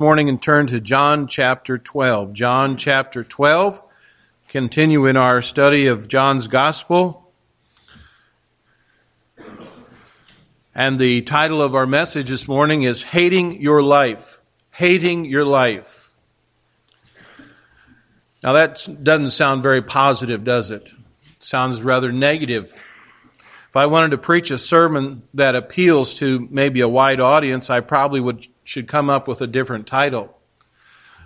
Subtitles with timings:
[0.00, 2.32] morning and turn to John chapter 12.
[2.32, 3.80] John chapter 12.
[4.48, 7.30] Continue in our study of John's Gospel.
[10.74, 14.40] And the title of our message this morning is Hating Your Life.
[14.72, 16.12] Hating Your Life.
[18.42, 20.88] Now that doesn't sound very positive, does it?
[21.36, 22.72] it sounds rather negative.
[22.72, 27.78] If I wanted to preach a sermon that appeals to maybe a wide audience, I
[27.78, 30.36] probably would should come up with a different title.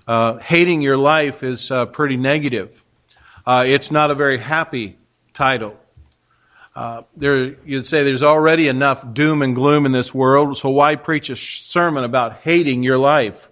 [0.07, 2.85] Uh, hating your life is uh, pretty negative.
[3.47, 4.99] Uh, it's not a very happy
[5.33, 5.79] title.
[6.75, 10.97] Uh, there, you'd say there's already enough doom and gloom in this world, so why
[10.97, 13.51] preach a sermon about hating your life?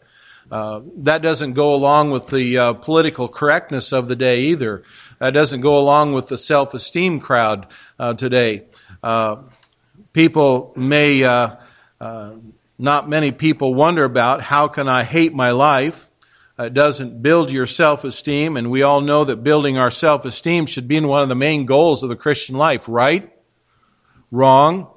[0.50, 4.82] Uh, that doesn't go along with the uh, political correctness of the day either.
[5.18, 7.66] That doesn't go along with the self-esteem crowd
[8.16, 8.64] today.
[10.12, 11.22] people may
[12.78, 16.10] not many people wonder about how can I hate my life?
[16.58, 20.98] It doesn't build your self-esteem, and we all know that building our self-esteem should be
[21.00, 23.30] one of the main goals of the Christian life, right?
[24.30, 24.88] Wrong.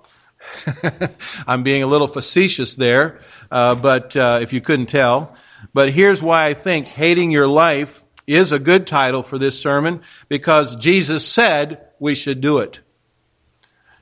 [1.47, 3.19] I'm being a little facetious there,
[3.51, 5.35] uh, but uh, if you couldn't tell.
[5.73, 10.01] But here's why I think hating your life is a good title for this sermon,
[10.29, 12.79] because Jesus said we should do it.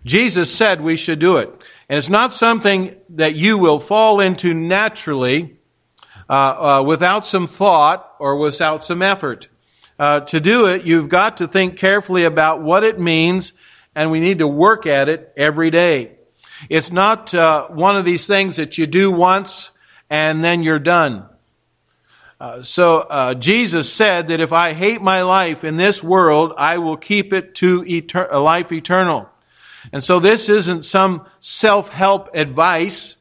[0.05, 1.51] Jesus said we should do it.
[1.89, 5.57] And it's not something that you will fall into naturally
[6.29, 9.47] uh, uh, without some thought or without some effort.
[9.97, 13.53] Uh, to do it, you've got to think carefully about what it means,
[13.95, 16.11] and we need to work at it every day.
[16.69, 19.71] It's not uh, one of these things that you do once
[20.09, 21.25] and then you're done.
[22.39, 26.77] Uh, so uh, Jesus said that if I hate my life in this world, I
[26.77, 27.83] will keep it to
[28.31, 29.29] life eternal.
[29.93, 33.15] And so this isn't some self-help advice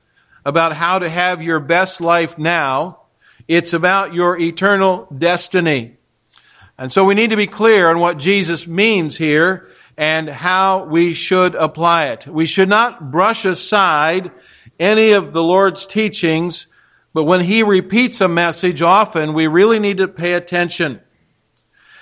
[0.44, 3.00] about how to have your best life now.
[3.48, 5.96] It's about your eternal destiny.
[6.78, 11.14] And so we need to be clear on what Jesus means here and how we
[11.14, 12.26] should apply it.
[12.26, 14.30] We should not brush aside
[14.78, 16.66] any of the Lord's teachings,
[17.14, 21.00] but when He repeats a message often, we really need to pay attention.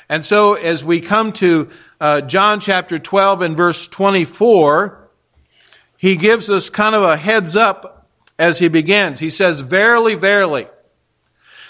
[0.09, 5.09] And so as we come to uh, John chapter 12 and verse 24,
[5.97, 9.21] he gives us kind of a heads up as he begins.
[9.21, 10.67] He says, Verily, verily.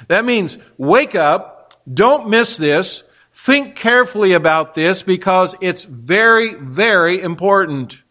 [0.08, 7.20] That means wake up, don't miss this, think carefully about this because it's very, very
[7.20, 8.02] important.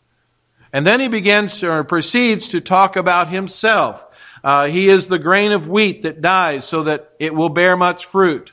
[0.72, 4.06] And then he begins or proceeds to talk about himself.
[4.44, 8.06] Uh, he is the grain of wheat that dies so that it will bear much
[8.06, 8.53] fruit.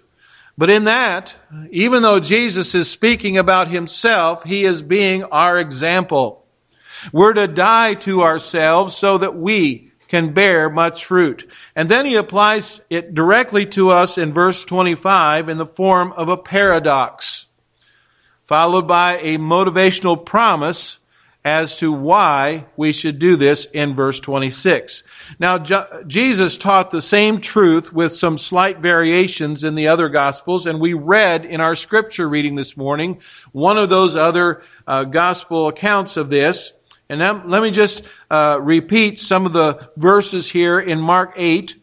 [0.61, 1.35] But in that,
[1.71, 6.45] even though Jesus is speaking about himself, he is being our example.
[7.15, 11.51] We're to die to ourselves so that we can bear much fruit.
[11.75, 16.29] And then he applies it directly to us in verse 25 in the form of
[16.29, 17.47] a paradox,
[18.45, 20.99] followed by a motivational promise
[21.45, 25.03] as to why we should do this in verse 26.
[25.39, 25.59] Now,
[26.07, 30.93] Jesus taught the same truth with some slight variations in the other Gospels, and we
[30.93, 33.21] read in our scripture reading this morning
[33.53, 36.73] one of those other uh, Gospel accounts of this.
[37.09, 41.80] And now, let me just uh, repeat some of the verses here in Mark 8,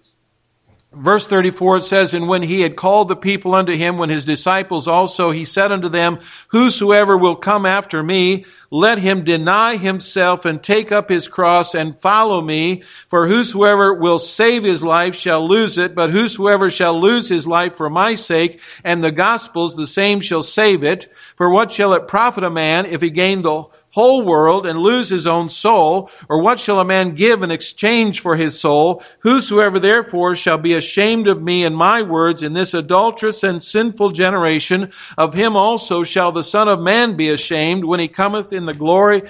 [1.00, 4.26] Verse 34 it says, And when he had called the people unto him, when his
[4.26, 6.20] disciples also, he said unto them,
[6.50, 12.00] Whosoever will come after me, let him deny himself and take up his cross and
[12.00, 12.84] follow me.
[13.10, 17.76] For whosoever will save his life shall lose it, but whosoever shall lose his life
[17.76, 21.12] for my sake and the gospel's, the same shall save it.
[21.36, 25.10] For what shall it profit a man if he gain the whole world and lose
[25.10, 26.10] his own soul?
[26.30, 29.04] Or what shall a man give in exchange for his soul?
[29.20, 34.12] Whosoever therefore shall be ashamed of me and my words in this adulterous and sinful
[34.12, 38.66] generation, of him also shall the Son of Man be ashamed when he cometh in
[38.66, 39.24] the glory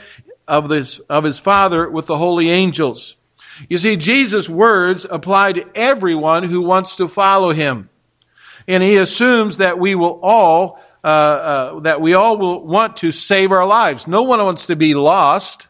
[0.47, 3.15] of his, of his Father with the holy angels.
[3.69, 7.89] You see, Jesus' words apply to everyone who wants to follow him.
[8.67, 13.11] And he assumes that we will all uh, uh, that we all will want to
[13.11, 14.07] save our lives.
[14.07, 15.67] No one wants to be lost.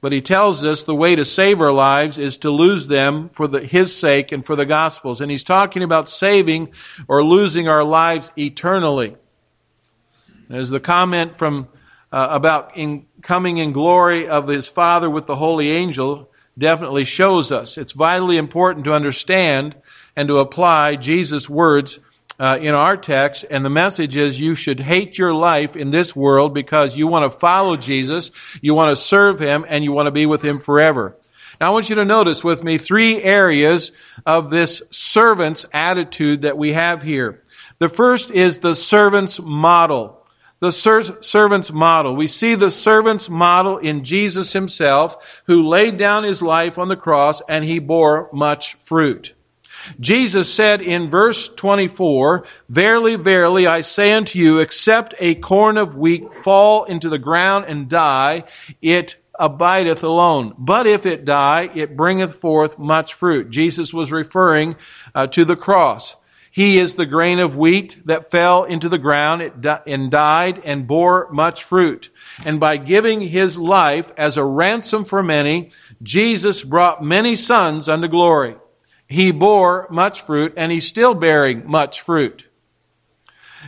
[0.00, 3.48] But he tells us the way to save our lives is to lose them for
[3.48, 5.22] the, his sake and for the gospel's.
[5.22, 6.74] And he's talking about saving
[7.08, 9.16] or losing our lives eternally.
[10.50, 11.68] As the comment from
[12.12, 17.50] uh, about in coming in glory of his Father with the holy angel definitely shows
[17.50, 17.78] us.
[17.78, 19.74] It's vitally important to understand
[20.14, 21.98] and to apply Jesus' words
[22.38, 26.16] uh, in our text, and the message is you should hate your life in this
[26.16, 30.06] world because you want to follow Jesus, you want to serve Him, and you want
[30.06, 31.16] to be with Him forever.
[31.60, 33.92] Now I want you to notice with me three areas
[34.26, 37.42] of this servant's attitude that we have here.
[37.78, 40.20] The first is the servant's model.
[40.60, 42.16] The ser- servant's model.
[42.16, 46.96] We see the servant's model in Jesus himself, who laid down his life on the
[46.96, 49.34] cross and he bore much fruit.
[50.00, 55.96] Jesus said in verse 24, Verily, verily, I say unto you, except a corn of
[55.96, 58.44] wheat fall into the ground and die,
[58.82, 60.54] it abideth alone.
[60.58, 63.50] But if it die, it bringeth forth much fruit.
[63.50, 64.76] Jesus was referring
[65.14, 66.16] uh, to the cross.
[66.54, 69.42] He is the grain of wheat that fell into the ground
[69.88, 72.10] and died and bore much fruit.
[72.44, 78.06] And by giving his life as a ransom for many, Jesus brought many sons unto
[78.06, 78.54] glory.
[79.14, 82.48] He bore much fruit and he's still bearing much fruit.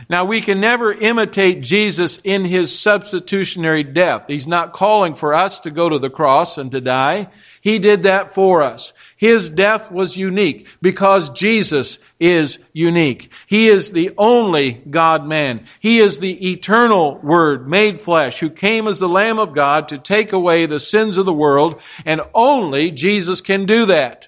[0.09, 4.25] Now we can never imitate Jesus in his substitutionary death.
[4.27, 7.29] He's not calling for us to go to the cross and to die.
[7.61, 8.93] He did that for us.
[9.15, 13.31] His death was unique because Jesus is unique.
[13.47, 15.65] He is the only God man.
[15.79, 19.97] He is the eternal Word made flesh who came as the Lamb of God to
[19.97, 24.27] take away the sins of the world and only Jesus can do that.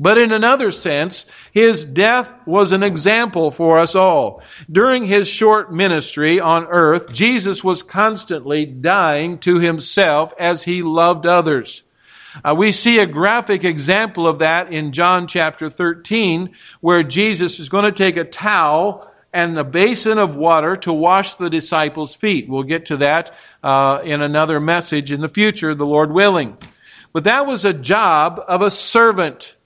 [0.00, 4.42] But in another sense, his death was an example for us all.
[4.72, 11.26] During his short ministry on earth, Jesus was constantly dying to himself as he loved
[11.26, 11.82] others.
[12.42, 17.68] Uh, we see a graphic example of that in John chapter 13, where Jesus is
[17.68, 22.48] going to take a towel and a basin of water to wash the disciples' feet.
[22.48, 26.56] We'll get to that uh, in another message in the future, the Lord willing.
[27.12, 29.56] But that was a job of a servant.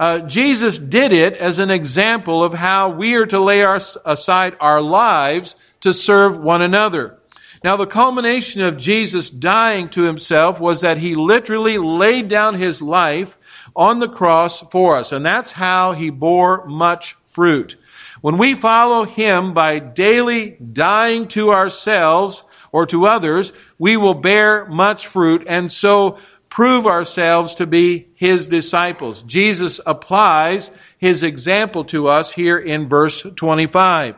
[0.00, 4.56] Uh, Jesus did it as an example of how we are to lay our, aside
[4.58, 7.18] our lives to serve one another.
[7.62, 12.80] Now, the culmination of Jesus dying to himself was that he literally laid down his
[12.80, 13.36] life
[13.76, 17.76] on the cross for us, and that's how he bore much fruit.
[18.22, 22.42] When we follow him by daily dying to ourselves
[22.72, 26.16] or to others, we will bear much fruit, and so
[26.50, 29.22] prove ourselves to be his disciples.
[29.22, 34.16] Jesus applies his example to us here in verse 25.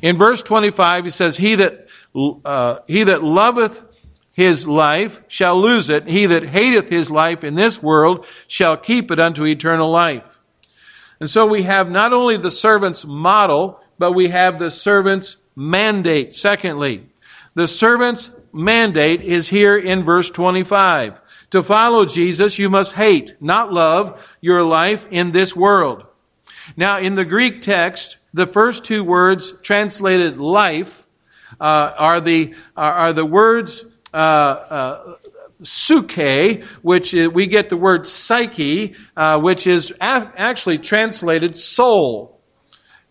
[0.00, 1.88] In verse 25, he says, He that,
[2.44, 3.84] uh, he that loveth
[4.32, 6.06] his life shall lose it.
[6.06, 10.40] He that hateth his life in this world shall keep it unto eternal life.
[11.20, 16.34] And so we have not only the servant's model, but we have the servant's mandate.
[16.34, 17.06] Secondly,
[17.54, 21.20] the servant's mandate is here in verse 25.
[21.50, 26.04] To follow Jesus, you must hate, not love, your life in this world.
[26.76, 31.06] Now, in the Greek text, the first two words translated life
[31.60, 33.84] uh, are the are, are, the words
[34.14, 35.16] uh, uh,
[35.62, 42.40] psuche, which is, we get the word psyche, uh, which is a- actually translated soul.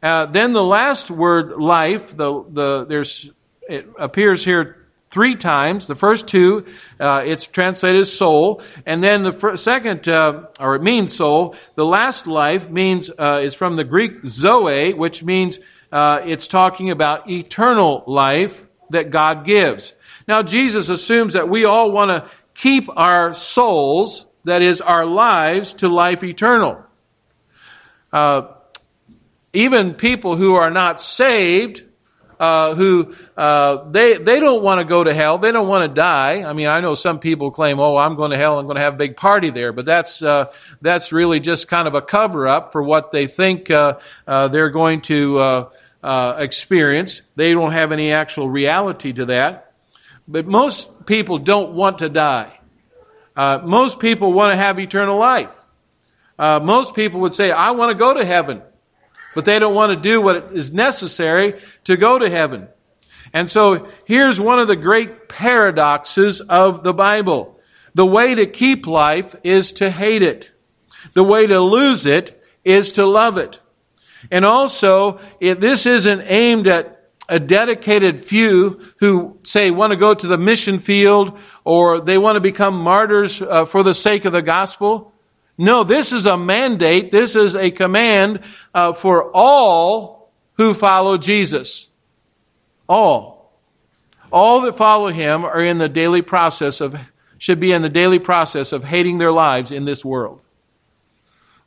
[0.02, 3.30] Uh, then the last word life, the the there's
[3.70, 4.81] it appears here
[5.12, 5.88] three times.
[5.88, 6.66] The first two,
[7.00, 11.56] uh, it's translated as soul, and then the second, uh, or it means soul.
[11.76, 15.60] The last life means uh, is from the Greek zoe, which means
[15.92, 19.94] uh, it's talking about eternal life that God gives.
[20.28, 25.74] Now, Jesus assumes that we all want to keep our souls, that is, our lives,
[25.76, 26.84] to life eternal.
[28.14, 28.48] Uh,
[29.54, 31.84] even people who are not saved
[32.42, 35.38] uh, who uh, they they don't want to go to hell.
[35.38, 36.42] They don't want to die.
[36.42, 38.58] I mean, I know some people claim, "Oh, I'm going to hell.
[38.58, 41.88] I'm going to have a big party there," but that's uh, that's really just kind
[41.88, 45.70] of a cover up for what they think uh, uh, they're going to
[46.02, 47.22] uh, experience.
[47.36, 49.74] They don't have any actual reality to that.
[50.28, 52.60] But most people don't want to die.
[53.38, 55.52] most people want to have eternal life.
[56.40, 58.64] most people would say, "I want to go to heaven."
[59.36, 62.68] But they don't want to do what is necessary to go to heaven.
[63.34, 67.60] And so here's one of the great paradoxes of the Bible.
[67.94, 70.52] The way to keep life is to hate it.
[71.14, 73.60] The way to lose it is to love it.
[74.30, 80.28] And also, this isn't aimed at a dedicated few who say want to go to
[80.28, 84.42] the mission field or they want to become martyrs uh, for the sake of the
[84.42, 85.11] gospel.
[85.58, 87.12] No, this is a mandate.
[87.12, 88.42] This is a command
[88.74, 91.90] uh, for all who follow Jesus.
[92.88, 93.54] All.
[94.32, 96.96] All that follow him are in the daily process of,
[97.38, 100.42] should be in the daily process of hating their lives in this world.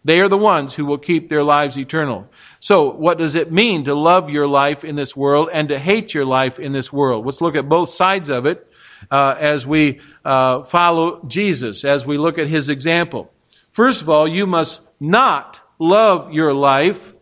[0.04, 2.28] They are the ones who will keep their lives eternal.
[2.60, 6.12] So, what does it mean to love your life in this world and to hate
[6.12, 7.24] your life in this world?
[7.24, 8.70] Let's look at both sides of it
[9.10, 13.32] uh, as we uh, follow Jesus, as we look at his example.
[13.74, 17.12] First of all, you must not love your life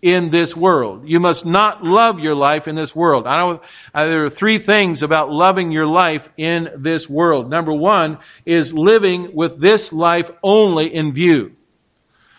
[0.00, 1.08] in this world.
[1.08, 3.26] You must not love your life in this world.
[3.26, 3.60] I know
[3.92, 7.50] uh, there are three things about loving your life in this world.
[7.50, 11.56] Number one is living with this life only in view.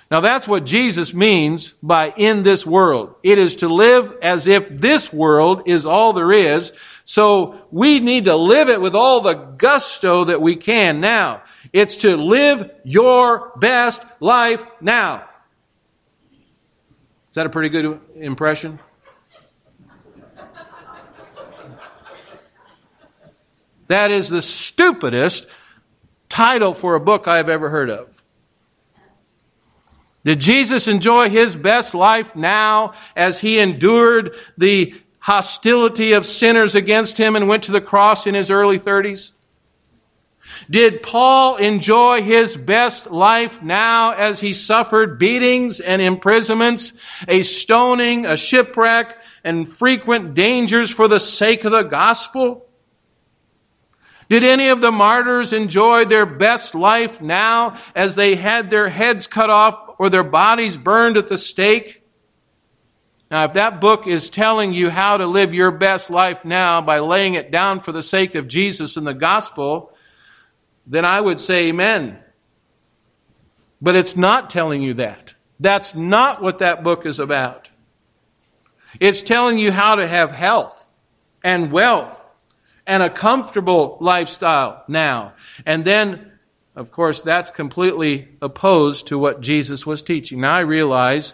[0.10, 3.16] Now that's what Jesus means by in this world.
[3.24, 6.72] It is to live as if this world is all there is.
[7.04, 11.42] So we need to live it with all the gusto that we can now.
[11.72, 15.30] It's to live your best life now.
[17.30, 18.80] Is that a pretty good impression?
[23.88, 25.48] That is the stupidest
[26.30, 28.10] title for a book I've ever heard of.
[30.26, 37.18] Did Jesus enjoy his best life now as he endured the hostility of sinners against
[37.18, 39.33] him and went to the cross in his early 30s?
[40.70, 46.94] Did Paul enjoy his best life now as he suffered beatings and imprisonments,
[47.28, 52.66] a stoning, a shipwreck, and frequent dangers for the sake of the gospel?
[54.30, 59.28] Did any of the martyrs enjoy their best life now as they had their heads
[59.28, 62.04] cut off or their bodies burned at the stake?
[63.30, 67.00] Now, if that book is telling you how to live your best life now by
[67.00, 69.93] laying it down for the sake of Jesus and the gospel,
[70.86, 72.20] then I would say amen.
[73.82, 75.34] But it's not telling you that.
[75.60, 77.70] That's not what that book is about.
[79.00, 80.92] It's telling you how to have health
[81.44, 82.20] and wealth
[82.86, 85.34] and a comfortable lifestyle now.
[85.66, 86.32] And then,
[86.76, 90.42] of course, that's completely opposed to what Jesus was teaching.
[90.42, 91.34] Now I realize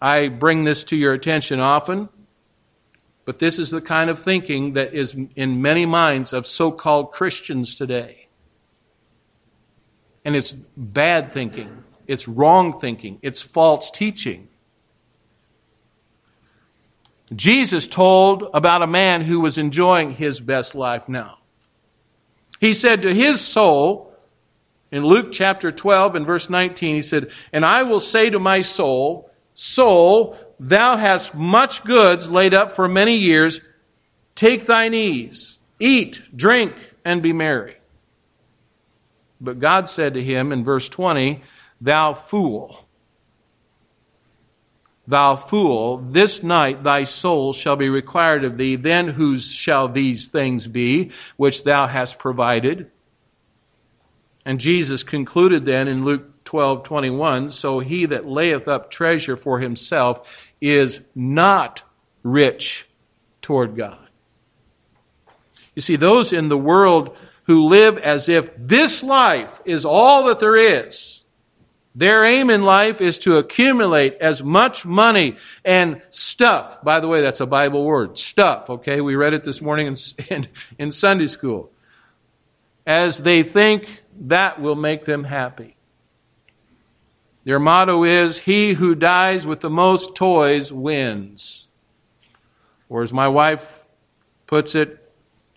[0.00, 2.08] I bring this to your attention often,
[3.24, 7.12] but this is the kind of thinking that is in many minds of so called
[7.12, 8.25] Christians today.
[10.26, 14.48] And it's bad thinking, it's wrong thinking, it's false teaching.
[17.32, 21.38] Jesus told about a man who was enjoying his best life now.
[22.58, 24.12] He said to his soul,
[24.90, 28.62] in Luke chapter 12 and verse 19, he said, And I will say to my
[28.62, 33.60] soul, Soul, thou hast much goods laid up for many years.
[34.34, 37.76] Take thine ease, eat, drink, and be merry.
[39.40, 41.42] But God said to him in verse 20,
[41.80, 42.86] Thou fool,
[45.06, 48.76] thou fool, this night thy soul shall be required of thee.
[48.76, 52.90] Then whose shall these things be which thou hast provided?
[54.44, 59.58] And Jesus concluded then in Luke 12 21, So he that layeth up treasure for
[59.58, 60.26] himself
[60.60, 61.82] is not
[62.22, 62.88] rich
[63.42, 64.08] toward God.
[65.74, 70.40] You see, those in the world who live as if this life is all that
[70.40, 71.22] there is.
[71.94, 76.82] Their aim in life is to accumulate as much money and stuff.
[76.82, 78.18] By the way, that's a Bible word.
[78.18, 79.00] Stuff, okay?
[79.00, 79.96] We read it this morning in,
[80.28, 80.46] in,
[80.78, 81.72] in Sunday school.
[82.86, 85.76] As they think that will make them happy.
[87.44, 91.68] Their motto is, He who dies with the most toys wins.
[92.88, 93.84] Or as my wife
[94.46, 95.05] puts it,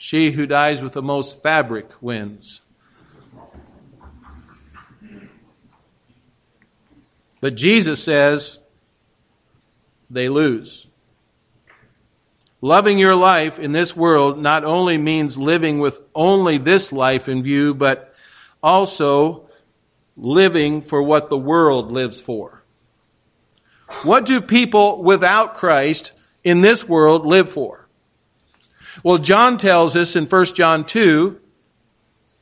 [0.02, 2.62] she who dies with the most fabric wins.
[7.42, 8.58] But Jesus says
[10.10, 10.88] they lose.
[12.62, 17.44] Loving your life in this world not only means living with only this life in
[17.44, 18.16] view, but
[18.64, 19.50] also
[20.16, 22.64] living for what the world lives for.
[24.04, 26.14] What do people without Christ
[26.46, 27.79] in this world live for?
[29.04, 31.40] Well, John tells us in 1 John 2,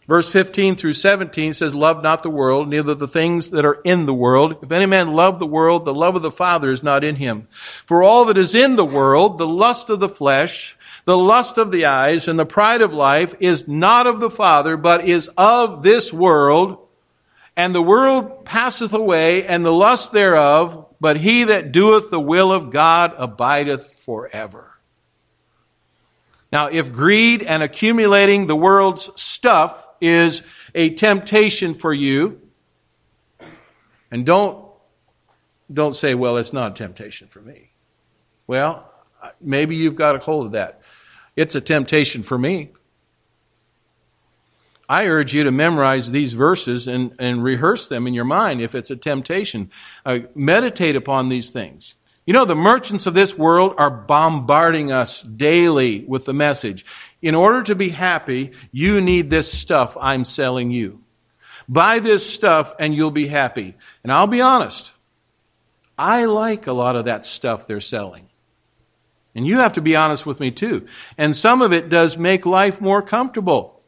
[0.07, 4.07] verse 15 through 17 says, Love not the world, neither the things that are in
[4.07, 4.57] the world.
[4.63, 7.47] If any man love the world, the love of the Father is not in him.
[7.85, 11.71] For all that is in the world, the lust of the flesh, the lust of
[11.71, 15.83] the eyes, and the pride of life is not of the Father, but is of
[15.83, 16.79] this world.
[17.55, 22.51] And the world passeth away, and the lust thereof, but he that doeth the will
[22.51, 24.66] of God abideth forever.
[26.51, 32.41] Now, if greed and accumulating the world's stuff is a temptation for you,
[34.09, 34.65] and don't,
[35.71, 37.71] don't say, well, it's not a temptation for me.
[38.45, 38.89] Well,
[39.41, 40.81] maybe you've got a hold of that.
[41.35, 42.69] It's a temptation for me.
[44.89, 48.73] I urge you to memorize these verses and, and rehearse them in your mind if
[48.73, 49.69] it's a temptation.
[50.05, 51.95] Uh, meditate upon these things.
[52.27, 56.86] You know, the merchants of this world are bombarding us daily with the message.
[57.22, 61.01] In order to be happy, you need this stuff I'm selling you.
[61.69, 63.75] Buy this stuff and you'll be happy.
[64.03, 64.91] And I'll be honest,
[65.98, 68.27] I like a lot of that stuff they're selling.
[69.34, 70.86] And you have to be honest with me too.
[71.17, 73.81] And some of it does make life more comfortable.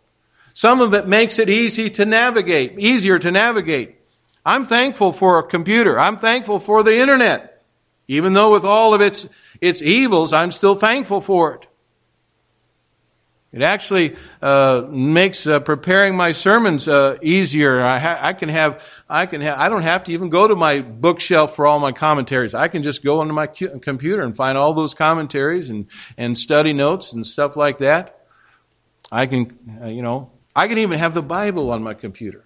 [0.53, 3.97] Some of it makes it easy to navigate, easier to navigate.
[4.45, 5.99] I'm thankful for a computer.
[5.99, 7.48] I'm thankful for the internet.
[8.09, 9.29] Even though with all of its,
[9.61, 11.67] its evils, I'm still thankful for it.
[13.51, 17.81] It actually uh, makes uh, preparing my sermons uh, easier.
[17.81, 20.55] I, ha- I, can have, I can have, I don't have to even go to
[20.55, 22.55] my bookshelf for all my commentaries.
[22.55, 25.85] I can just go onto my cu- computer and find all those commentaries and,
[26.17, 28.25] and study notes and stuff like that.
[29.11, 32.43] I can, uh, you know, I can even have the Bible on my computer.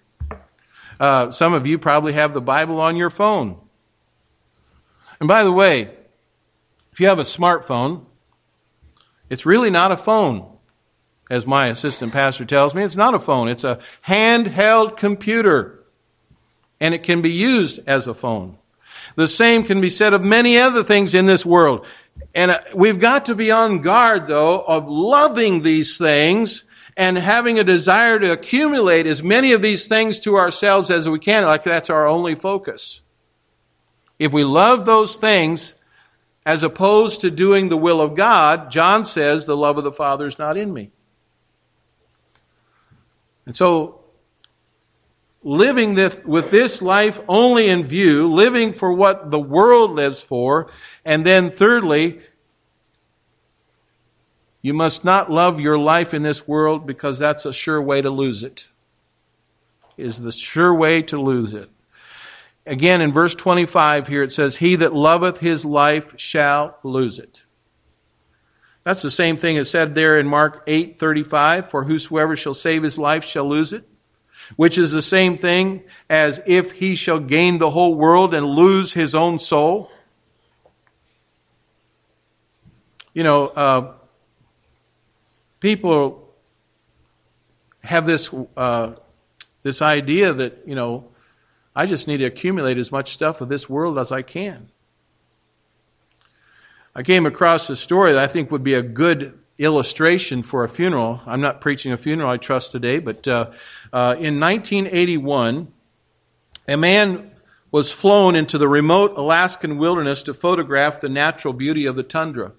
[1.00, 3.63] Uh, some of you probably have the Bible on your phone.
[5.24, 5.88] And by the way,
[6.92, 8.04] if you have a smartphone,
[9.30, 10.46] it's really not a phone
[11.30, 12.82] as my assistant pastor tells me.
[12.82, 15.82] It's not a phone, it's a handheld computer.
[16.78, 18.58] And it can be used as a phone.
[19.16, 21.86] The same can be said of many other things in this world.
[22.34, 26.64] And uh, we've got to be on guard, though, of loving these things
[26.98, 31.18] and having a desire to accumulate as many of these things to ourselves as we
[31.18, 33.00] can, like that's our only focus.
[34.24, 35.74] If we love those things
[36.46, 40.26] as opposed to doing the will of God, John says the love of the Father
[40.26, 40.90] is not in me.
[43.44, 44.00] And so,
[45.42, 50.70] living with this life only in view, living for what the world lives for,
[51.04, 52.20] and then thirdly,
[54.62, 58.08] you must not love your life in this world because that's a sure way to
[58.08, 58.68] lose it.
[59.98, 61.68] Is the sure way to lose it.
[62.66, 67.44] Again, in verse 25 here it says, He that loveth his life shall lose it.
[68.84, 72.98] That's the same thing as said there in Mark 8:35, for whosoever shall save his
[72.98, 73.88] life shall lose it,
[74.56, 78.92] which is the same thing as if he shall gain the whole world and lose
[78.92, 79.90] his own soul.
[83.14, 83.92] You know, uh,
[85.60, 86.34] people
[87.82, 88.92] have this uh,
[89.62, 91.08] this idea that you know,
[91.74, 94.70] I just need to accumulate as much stuff of this world as I can.
[96.94, 100.68] I came across a story that I think would be a good illustration for a
[100.68, 101.20] funeral.
[101.26, 103.50] I'm not preaching a funeral, I trust today, but uh,
[103.92, 105.72] uh, in 1981,
[106.68, 107.30] a man
[107.72, 112.52] was flown into the remote Alaskan wilderness to photograph the natural beauty of the tundra.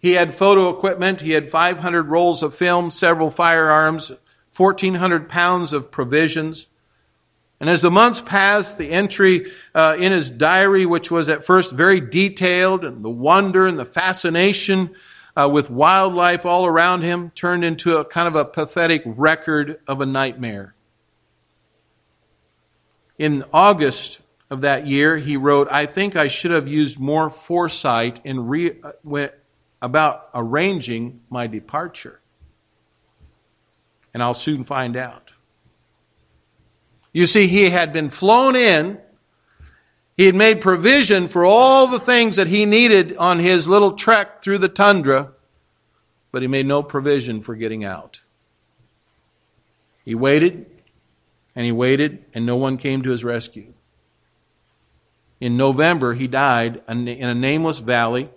[0.00, 4.10] He had photo equipment, he had 500 rolls of film, several firearms,
[4.56, 6.66] 1,400 pounds of provisions.
[7.58, 11.72] And as the months passed, the entry uh, in his diary, which was at first
[11.72, 14.94] very detailed, and the wonder and the fascination
[15.36, 20.00] uh, with wildlife all around him turned into a kind of a pathetic record of
[20.00, 20.74] a nightmare.
[23.18, 28.20] In August of that year, he wrote, I think I should have used more foresight
[28.24, 29.28] in re- uh,
[29.80, 32.20] about arranging my departure.
[34.12, 35.25] And I'll soon find out.
[37.16, 39.00] You see, he had been flown in.
[40.18, 44.42] He had made provision for all the things that he needed on his little trek
[44.42, 45.32] through the tundra,
[46.30, 48.20] but he made no provision for getting out.
[50.04, 50.66] He waited
[51.54, 53.72] and he waited, and no one came to his rescue.
[55.40, 58.28] In November, he died in a nameless valley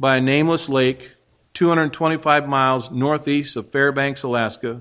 [0.00, 1.12] by a nameless lake
[1.52, 4.80] 225 miles northeast of Fairbanks, Alaska.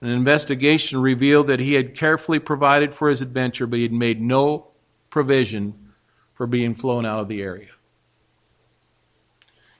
[0.00, 4.20] An investigation revealed that he had carefully provided for his adventure, but he had made
[4.20, 4.68] no
[5.08, 5.92] provision
[6.34, 7.70] for being flown out of the area.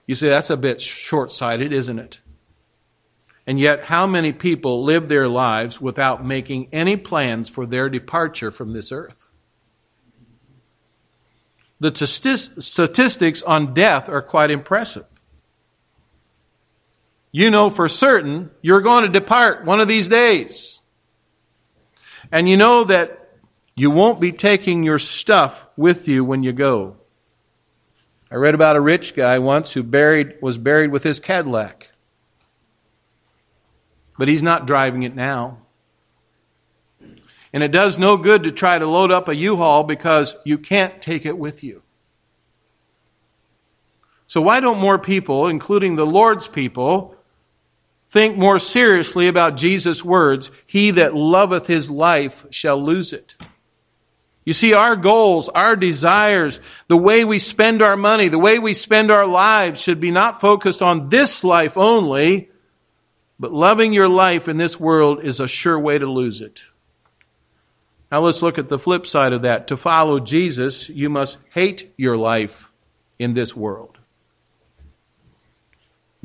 [0.07, 2.21] You say that's a bit short sighted, isn't it?
[3.47, 8.49] And yet, how many people live their lives without making any plans for their departure
[8.49, 9.27] from this earth?
[11.79, 15.05] The statistics on death are quite impressive
[17.35, 20.79] you know for certain you're going to depart one of these days.
[22.31, 23.29] And you know that
[23.75, 26.95] you won't be taking your stuff with you when you go.
[28.31, 31.91] I read about a rich guy once who buried, was buried with his Cadillac.
[34.17, 35.57] But he's not driving it now.
[37.51, 41.01] And it does no good to try to load up a U-Haul because you can't
[41.01, 41.81] take it with you.
[44.25, 47.14] So why don't more people, including the Lord's people,
[48.15, 53.35] think more seriously about Jesus' words He that loveth his life shall lose it.
[54.45, 58.73] You see, our goals, our desires, the way we spend our money, the way we
[58.73, 62.49] spend our lives should be not focused on this life only,
[63.37, 66.61] But loving your life in this world is a sure way to lose it.
[68.09, 69.67] Now let's look at the flip side of that.
[69.67, 72.71] To follow Jesus, you must hate your life
[73.19, 73.94] in this world.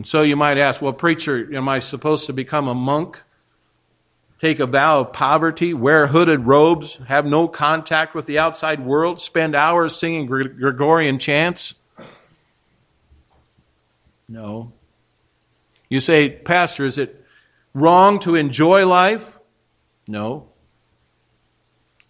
[0.01, 3.23] And so you might ask, well, preacher, am I supposed to become a monk?
[4.39, 9.21] Take a vow of poverty, wear hooded robes, have no contact with the outside world,
[9.21, 11.75] spend hours singing Gregorian chants?
[14.27, 14.73] No.
[15.91, 17.23] You say, Pastor, is it
[17.75, 19.39] wrong to enjoy life?
[20.09, 20.49] No.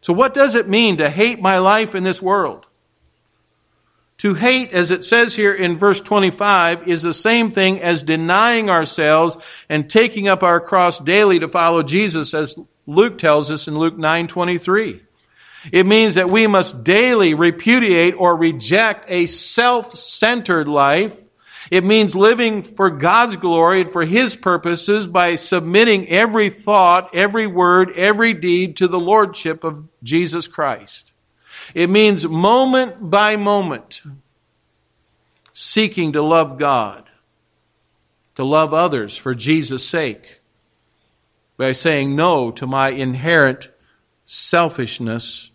[0.00, 2.68] So, what does it mean to hate my life in this world?
[4.20, 8.68] To hate, as it says here in verse 25, is the same thing as denying
[8.70, 9.36] ourselves
[9.68, 13.96] and taking up our cross daily to follow Jesus, as Luke tells us in Luke
[13.96, 15.00] 9:23.
[15.72, 21.14] It means that we must daily repudiate or reject a self-centered life
[21.70, 27.46] it means living for God's glory and for His purposes by submitting every thought, every
[27.46, 31.09] word, every deed to the Lordship of Jesus Christ.
[31.74, 34.02] It means moment by moment
[35.52, 37.08] seeking to love God,
[38.36, 40.40] to love others for Jesus' sake,
[41.56, 43.68] by saying no to my inherent
[44.24, 45.50] selfishness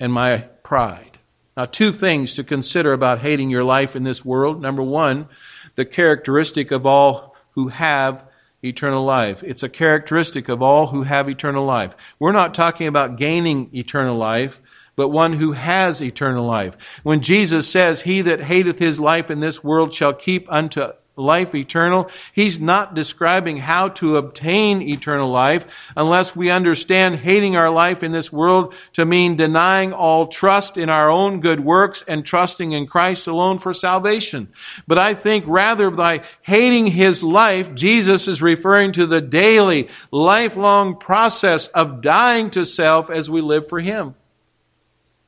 [0.00, 1.18] and my pride.
[1.56, 4.60] Now, two things to consider about hating your life in this world.
[4.60, 5.28] Number one,
[5.76, 8.24] the characteristic of all who have
[8.64, 9.42] eternal life.
[9.44, 11.94] It's a characteristic of all who have eternal life.
[12.18, 14.60] We're not talking about gaining eternal life,
[14.96, 16.76] but one who has eternal life.
[17.02, 21.54] When Jesus says, He that hateth his life in this world shall keep unto life
[21.54, 22.10] eternal.
[22.32, 28.12] He's not describing how to obtain eternal life unless we understand hating our life in
[28.12, 32.86] this world to mean denying all trust in our own good works and trusting in
[32.86, 34.48] Christ alone for salvation.
[34.86, 40.96] But I think rather by hating his life, Jesus is referring to the daily, lifelong
[40.96, 44.14] process of dying to self as we live for him.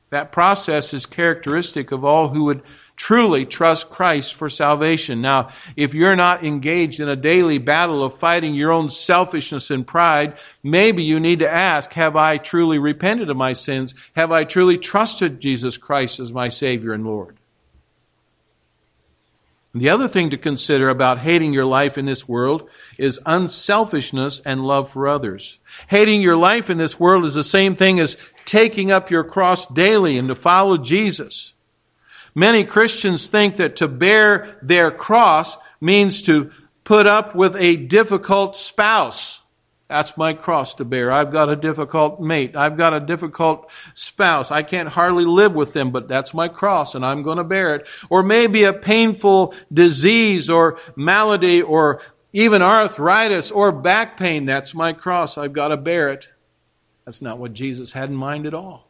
[0.09, 2.63] That process is characteristic of all who would
[2.95, 5.21] truly trust Christ for salvation.
[5.21, 9.85] Now, if you're not engaged in a daily battle of fighting your own selfishness and
[9.85, 13.93] pride, maybe you need to ask, have I truly repented of my sins?
[14.15, 17.37] Have I truly trusted Jesus Christ as my Savior and Lord?
[19.75, 22.67] The other thing to consider about hating your life in this world
[22.97, 25.59] is unselfishness and love for others.
[25.87, 29.67] Hating your life in this world is the same thing as taking up your cross
[29.67, 31.53] daily and to follow Jesus.
[32.33, 36.51] Many Christians think that to bear their cross means to
[36.83, 39.41] put up with a difficult spouse.
[39.89, 41.11] That's my cross to bear.
[41.11, 42.55] I've got a difficult mate.
[42.55, 44.51] I've got a difficult spouse.
[44.51, 47.75] I can't hardly live with them, but that's my cross and I'm going to bear
[47.75, 47.87] it.
[48.09, 52.01] Or maybe a painful disease or malady or
[52.33, 54.45] even arthritis or back pain.
[54.45, 55.37] That's my cross.
[55.37, 56.29] I've got to bear it.
[57.07, 58.85] That's not what Jesus had in mind at all.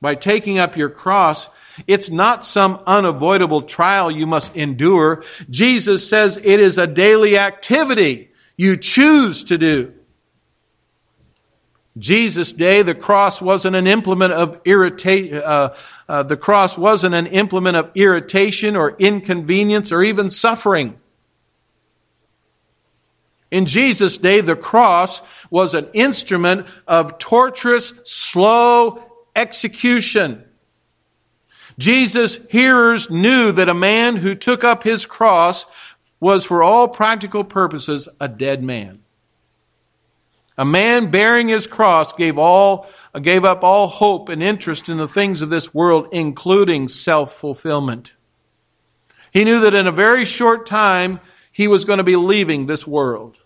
[0.00, 1.46] By taking up your cross,
[1.86, 5.22] it's not some unavoidable trial you must endure.
[5.50, 9.92] Jesus says it is a daily activity you choose to do.
[11.98, 15.36] Jesus' day, the cross wasn't an implement of irritation.
[15.36, 15.76] Uh,
[16.08, 20.98] uh, the cross wasn't an implement of irritation or inconvenience or even suffering.
[23.52, 29.04] In Jesus' day, the cross was an instrument of torturous, slow
[29.36, 30.42] execution.
[31.78, 35.66] Jesus' hearers knew that a man who took up his cross
[36.18, 39.00] was, for all practical purposes, a dead man.
[40.56, 42.86] A man bearing his cross gave all,
[43.20, 48.14] gave up all hope and interest in the things of this world, including self-fulfillment.
[49.30, 52.86] He knew that in a very short time, he was going to be leaving this
[52.86, 53.36] world.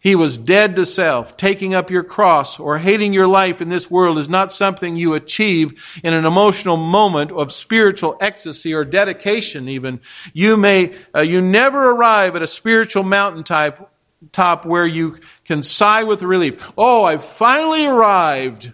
[0.00, 1.36] He was dead to self.
[1.36, 5.14] Taking up your cross or hating your life in this world is not something you
[5.14, 10.00] achieve in an emotional moment of spiritual ecstasy or dedication even.
[10.32, 13.92] You may, uh, you never arrive at a spiritual mountaintop
[14.30, 16.72] top where you can sigh with relief.
[16.78, 18.72] Oh, I've finally arrived.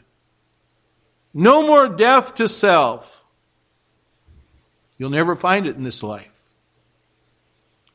[1.33, 3.25] No more death to self.
[4.99, 6.34] You'll never find it in this life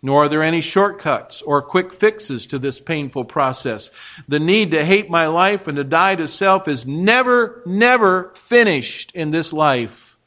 [0.01, 3.89] nor are there any shortcuts or quick fixes to this painful process.
[4.27, 9.11] The need to hate my life and to die to self is never, never finished
[9.13, 10.17] in this life,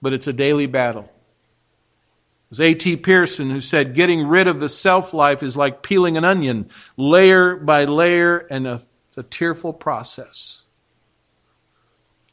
[0.00, 1.02] but it's a daily battle.
[1.02, 2.96] It was A.T.
[2.98, 7.56] Pierson who said, Getting rid of the self life is like peeling an onion, layer
[7.56, 10.64] by layer, and a, it's a tearful process.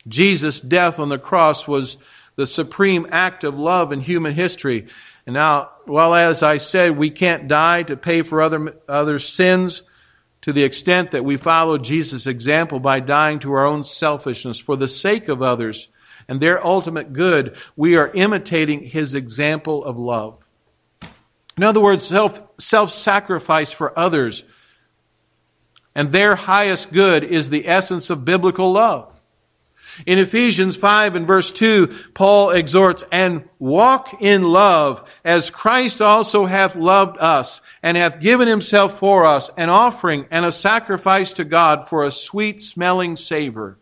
[0.07, 1.97] Jesus' death on the cross was
[2.35, 4.87] the supreme act of love in human history.
[5.25, 9.83] And now, well, as I said, we can't die to pay for other, other sins
[10.41, 14.75] to the extent that we follow Jesus' example by dying to our own selfishness for
[14.75, 15.89] the sake of others
[16.27, 17.55] and their ultimate good.
[17.75, 20.43] We are imitating his example of love.
[21.57, 24.43] In other words, self, self-sacrifice for others
[25.95, 29.10] and their highest good is the essence of biblical love.
[30.05, 36.45] In Ephesians 5 and verse 2, Paul exhorts, and walk in love as Christ also
[36.45, 41.43] hath loved us and hath given himself for us an offering and a sacrifice to
[41.43, 43.77] God for a sweet smelling savor.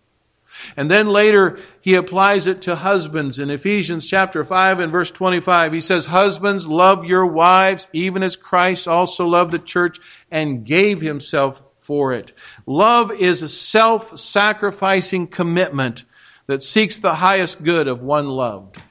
[0.76, 5.74] And then later he applies it to husbands in Ephesians chapter 5 and verse 25.
[5.74, 11.02] He says, Husbands, love your wives even as Christ also loved the church and gave
[11.02, 12.34] himself for it.
[12.66, 16.04] Love is a self sacrificing commitment
[16.50, 18.82] that seeks the highest good of one loved.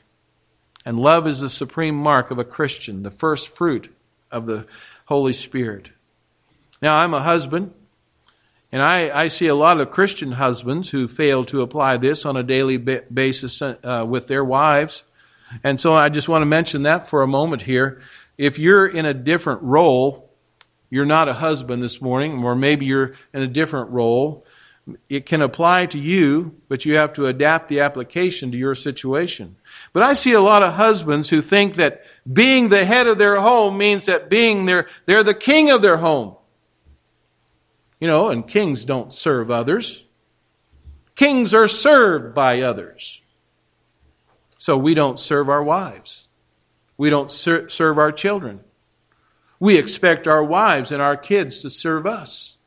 [0.84, 3.92] And love is the supreme mark of a Christian, the first fruit
[4.30, 4.64] of the
[5.06, 5.90] Holy Spirit.
[6.80, 7.72] Now, I'm a husband,
[8.70, 12.36] and I, I see a lot of Christian husbands who fail to apply this on
[12.36, 15.02] a daily basis uh, with their wives.
[15.64, 18.00] And so I just want to mention that for a moment here.
[18.36, 20.30] If you're in a different role,
[20.90, 24.46] you're not a husband this morning, or maybe you're in a different role.
[25.08, 29.56] It can apply to you, but you have to adapt the application to your situation.
[29.92, 33.40] But I see a lot of husbands who think that being the head of their
[33.40, 36.36] home means that being their, they're the king of their home.
[38.00, 40.04] You know, and kings don't serve others.
[41.16, 43.22] Kings are served by others.
[44.58, 46.28] So we don't serve our wives.
[46.96, 48.60] We don't ser- serve our children.
[49.58, 52.57] We expect our wives and our kids to serve us.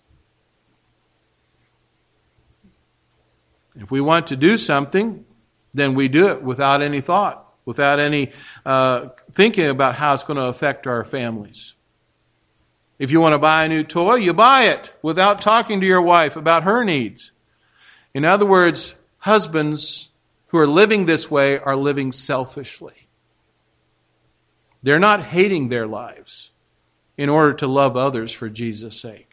[3.76, 5.26] If we want to do something,
[5.74, 8.32] then we do it without any thought, without any
[8.66, 11.74] uh, thinking about how it's going to affect our families.
[13.00, 16.02] If you want to buy a new toy, you buy it without talking to your
[16.02, 17.32] wife about her needs.
[18.14, 20.10] In other words, husbands
[20.48, 23.08] who are living this way are living selfishly.
[24.84, 26.52] They're not hating their lives
[27.18, 29.31] in order to love others for Jesus' sake.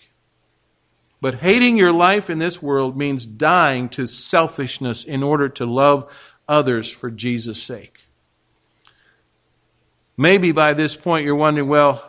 [1.20, 6.10] But hating your life in this world means dying to selfishness in order to love
[6.48, 7.98] others for Jesus' sake.
[10.16, 12.04] Maybe by this point you're wondering, well,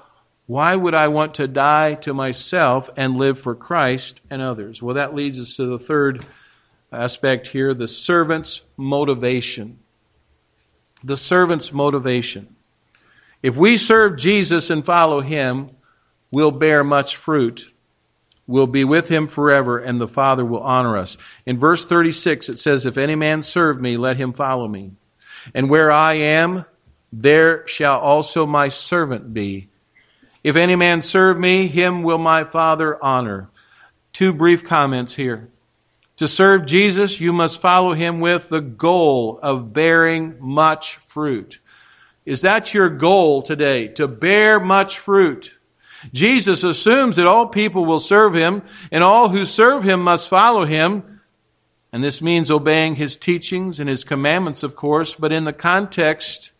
[0.48, 4.82] why would I want to die to myself and live for Christ and others?
[4.82, 6.26] Well, that leads us to the third
[6.92, 9.80] aspect here the servant's motivation.
[11.04, 12.56] The servant's motivation.
[13.42, 15.70] If we serve Jesus and follow him,
[16.32, 17.72] we'll bear much fruit.
[18.50, 21.18] We'll be with him forever, and the Father will honor us.
[21.46, 24.94] In verse 36, it says, If any man serve me, let him follow me.
[25.54, 26.66] And where I am,
[27.14, 29.70] there shall also my servant be.
[30.44, 33.52] If any man serve me, him will my Father honor.
[34.14, 35.50] Two brief comments here.
[36.16, 41.60] To serve Jesus, you must follow him with the goal of bearing much fruit.
[42.26, 43.90] Is that your goal today?
[43.90, 45.59] To bear much fruit?
[46.14, 50.66] Jesus assumes that all people will serve him, and all who serve him must follow
[50.66, 51.22] him.
[51.92, 56.52] And this means obeying his teachings and his commandments, of course, but in the context,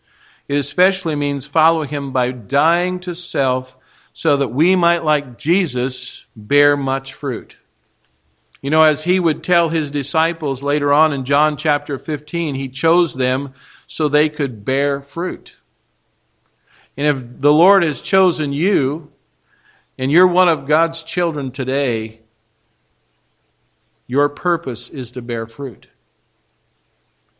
[0.48, 3.76] it especially means follow him by dying to self
[4.12, 7.56] so that we might, like Jesus, bear much fruit.
[8.60, 12.68] You know, as he would tell his disciples later on in John chapter 15, he
[12.68, 13.54] chose them
[13.86, 15.60] so they could bear fruit.
[16.96, 19.10] And if the Lord has chosen you,
[20.00, 22.20] and you're one of God's children today,
[24.06, 25.88] your purpose is to bear fruit.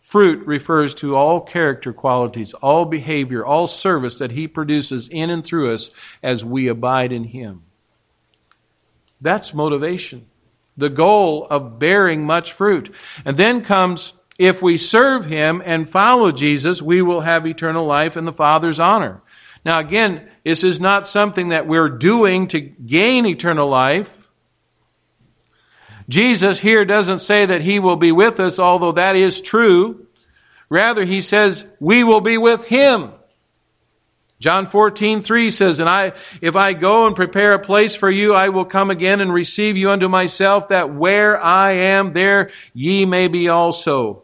[0.02, 5.42] Fruit refers to all character qualities, all behavior, all service that He produces in and
[5.42, 5.90] through us
[6.22, 7.62] as we abide in Him.
[9.22, 10.26] That's motivation.
[10.76, 12.94] The goal of bearing much fruit.
[13.24, 18.18] And then comes, if we serve Him and follow Jesus, we will have eternal life
[18.18, 19.22] in the Father's honor.
[19.64, 24.28] Now, again, this is not something that we're doing to gain eternal life.
[26.08, 30.06] Jesus here doesn't say that he will be with us, although that is true.
[30.68, 33.12] Rather, he says we will be with him.
[34.40, 38.34] John 14, 3 says, And I, if I go and prepare a place for you,
[38.34, 43.04] I will come again and receive you unto myself, that where I am, there ye
[43.04, 44.22] may be also.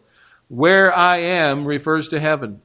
[0.49, 2.63] Where I am refers to heaven.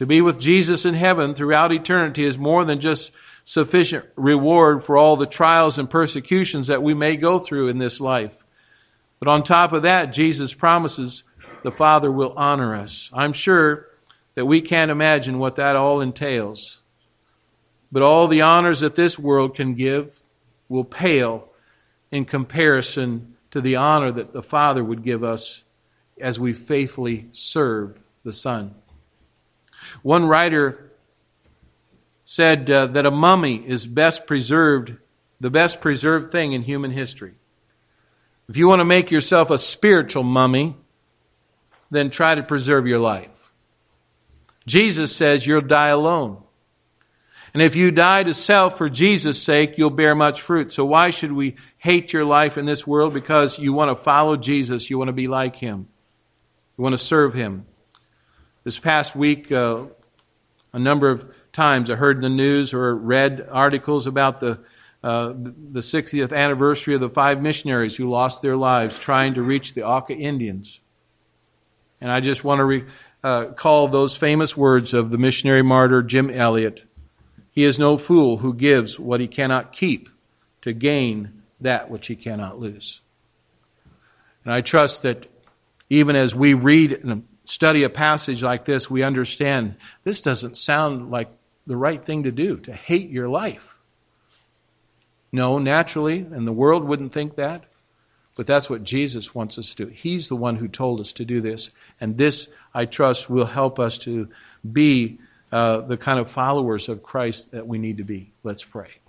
[0.00, 3.12] To be with Jesus in heaven throughout eternity is more than just
[3.44, 8.00] sufficient reward for all the trials and persecutions that we may go through in this
[8.00, 8.42] life.
[9.18, 11.24] But on top of that, Jesus promises
[11.62, 13.10] the Father will honor us.
[13.12, 13.88] I'm sure
[14.36, 16.80] that we can't imagine what that all entails.
[17.92, 20.18] But all the honors that this world can give
[20.70, 21.46] will pale
[22.10, 25.62] in comparison to the honor that the Father would give us
[26.18, 28.74] as we faithfully serve the Son.
[30.02, 30.90] One writer
[32.24, 34.96] said uh, that a mummy is best preserved,
[35.40, 37.34] the best preserved thing in human history.
[38.48, 40.76] If you want to make yourself a spiritual mummy,
[41.90, 43.52] then try to preserve your life.
[44.66, 46.42] Jesus says you'll die alone.
[47.52, 50.72] And if you die to self for Jesus' sake, you'll bear much fruit.
[50.72, 53.12] So why should we hate your life in this world?
[53.12, 54.88] Because you want to follow Jesus.
[54.88, 55.88] You want to be like him.
[56.78, 57.66] You want to serve him.
[58.64, 59.84] This past week, uh,
[60.72, 64.58] a number of times I heard in the news or read articles about the,
[65.02, 69.74] uh, the 60th anniversary of the five missionaries who lost their lives trying to reach
[69.74, 70.80] the Auca Indians.
[72.00, 72.84] And I just want to re,
[73.24, 73.46] uh,
[73.86, 76.84] those famous words of the missionary martyr Jim Elliot
[77.52, 80.08] he is no fool who gives what he cannot keep
[80.62, 83.00] to gain that which he cannot lose.
[84.44, 85.26] And I trust that
[85.88, 91.10] even as we read and study a passage like this, we understand this doesn't sound
[91.10, 91.28] like
[91.66, 93.78] the right thing to do, to hate your life.
[95.32, 97.64] No, naturally, and the world wouldn't think that,
[98.36, 99.90] but that's what Jesus wants us to do.
[99.90, 103.78] He's the one who told us to do this, and this, I trust, will help
[103.78, 104.28] us to
[104.70, 105.18] be
[105.52, 108.32] uh, the kind of followers of Christ that we need to be.
[108.44, 108.99] Let's pray.